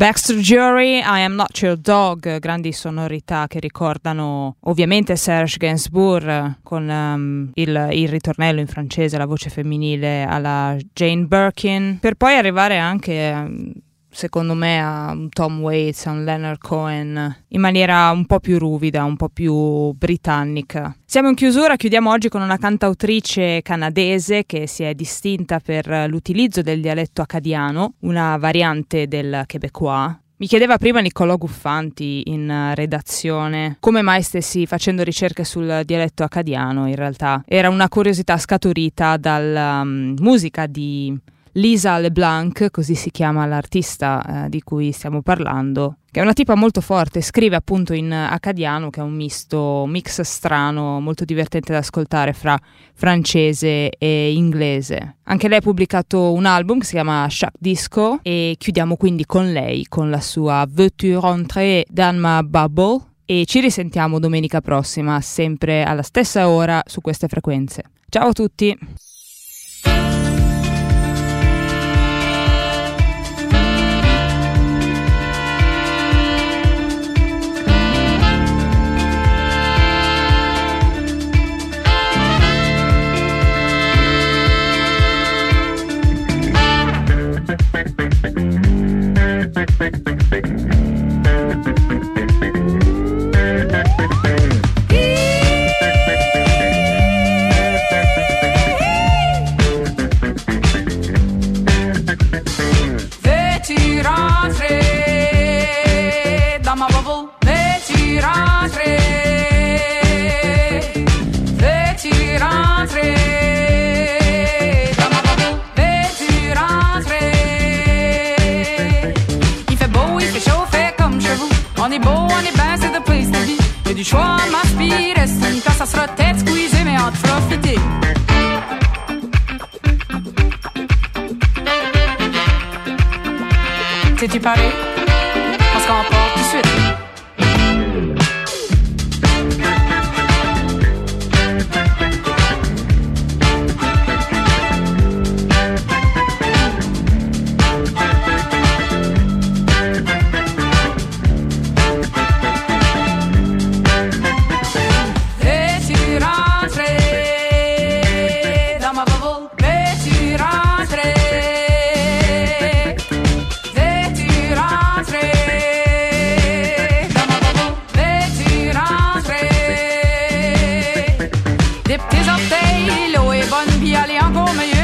Baxter 0.00 0.36
Jury, 0.36 1.00
I 1.00 1.20
Am 1.20 1.34
Not 1.34 1.60
Your 1.60 1.76
Dog, 1.76 2.38
grandi 2.38 2.72
sonorità 2.72 3.46
che 3.46 3.60
ricordano 3.60 4.56
ovviamente 4.60 5.14
Serge 5.14 5.58
Gainsbourg 5.58 6.60
con 6.62 6.88
um, 6.88 7.50
il, 7.52 7.88
il, 7.92 8.08
ritornello 8.08 8.60
in 8.60 8.66
francese, 8.66 9.18
la 9.18 9.26
voce 9.26 9.50
femminile 9.50 10.22
alla 10.22 10.74
Jane 10.94 11.26
Birkin, 11.26 11.98
per 12.00 12.14
poi 12.14 12.34
arrivare 12.34 12.78
anche... 12.78 13.30
Um, 13.34 13.72
secondo 14.10 14.54
me 14.54 14.80
a 14.80 15.12
un 15.12 15.28
Tom 15.28 15.60
Waits, 15.60 16.06
a 16.06 16.10
un 16.10 16.24
Leonard 16.24 16.58
Cohen 16.58 17.44
in 17.48 17.60
maniera 17.60 18.10
un 18.10 18.26
po' 18.26 18.40
più 18.40 18.58
ruvida, 18.58 19.04
un 19.04 19.16
po' 19.16 19.28
più 19.28 19.92
britannica. 19.92 20.94
Siamo 21.04 21.28
in 21.28 21.34
chiusura, 21.34 21.76
chiudiamo 21.76 22.10
oggi 22.10 22.28
con 22.28 22.42
una 22.42 22.58
cantautrice 22.58 23.62
canadese 23.62 24.44
che 24.46 24.66
si 24.66 24.82
è 24.82 24.94
distinta 24.94 25.60
per 25.60 26.06
l'utilizzo 26.08 26.62
del 26.62 26.80
dialetto 26.80 27.22
acadiano, 27.22 27.94
una 28.00 28.36
variante 28.36 29.08
del 29.08 29.44
québécois. 29.46 30.18
Mi 30.40 30.46
chiedeva 30.46 30.78
prima 30.78 31.00
Niccolò 31.00 31.36
Guffanti 31.36 32.22
in 32.30 32.72
redazione 32.74 33.76
come 33.78 34.00
mai 34.00 34.22
stessi 34.22 34.64
facendo 34.64 35.02
ricerche 35.02 35.44
sul 35.44 35.82
dialetto 35.84 36.24
acadiano, 36.24 36.88
in 36.88 36.94
realtà 36.94 37.42
era 37.46 37.68
una 37.68 37.90
curiosità 37.90 38.38
scaturita 38.38 39.18
dalla 39.18 39.82
um, 39.82 40.14
musica 40.18 40.66
di 40.66 41.14
Lisa 41.54 41.98
LeBlanc, 41.98 42.70
così 42.70 42.94
si 42.94 43.10
chiama 43.10 43.44
l'artista 43.44 44.44
eh, 44.44 44.48
di 44.48 44.62
cui 44.62 44.92
stiamo 44.92 45.20
parlando, 45.20 45.96
che 46.10 46.20
è 46.20 46.22
una 46.22 46.32
tipa 46.32 46.54
molto 46.54 46.80
forte, 46.80 47.20
scrive 47.20 47.56
appunto 47.56 47.92
in 47.92 48.12
acadiano, 48.12 48.90
che 48.90 49.00
è 49.00 49.02
un 49.02 49.14
misto, 49.14 49.82
un 49.82 49.90
mix 49.90 50.20
strano, 50.20 51.00
molto 51.00 51.24
divertente 51.24 51.72
da 51.72 51.78
ascoltare 51.78 52.32
fra 52.32 52.56
francese 52.94 53.90
e 53.90 54.32
inglese. 54.32 55.16
Anche 55.24 55.48
lei 55.48 55.58
ha 55.58 55.62
pubblicato 55.62 56.32
un 56.32 56.46
album 56.46 56.78
che 56.78 56.86
si 56.86 56.92
chiama 56.92 57.26
Shack 57.28 57.54
Disco 57.58 58.20
e 58.22 58.54
chiudiamo 58.56 58.96
quindi 58.96 59.26
con 59.26 59.52
lei, 59.52 59.86
con 59.88 60.08
la 60.08 60.20
sua 60.20 60.66
Veux-tu 60.68 61.18
rentrer 61.20 61.84
dans 61.88 62.16
ma 62.16 62.42
bubble? 62.42 63.08
E 63.24 63.44
ci 63.46 63.60
risentiamo 63.60 64.18
domenica 64.18 64.60
prossima, 64.60 65.20
sempre 65.20 65.84
alla 65.84 66.02
stessa 66.02 66.48
ora 66.48 66.82
su 66.84 67.00
queste 67.00 67.28
frequenze. 67.28 67.82
Ciao 68.08 68.28
a 68.28 68.32
tutti! 68.32 68.76